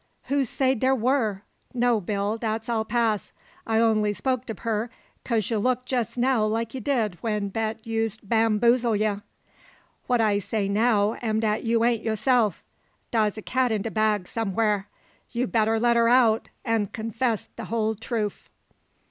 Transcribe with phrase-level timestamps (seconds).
[0.29, 1.43] "Who sayed dar war?
[1.75, 3.33] No, Bill, dat's all pass.
[3.67, 4.89] I only spoked ob her
[5.23, 9.17] 'kase ya look jess now like ye did when Bet used bamboozle ye.
[10.07, 12.63] What I say now am dat you ain't yaseff.
[13.11, 14.87] Dar's a cat in de bag, somewha;
[15.33, 18.49] you better let her out, and confess de whole troof."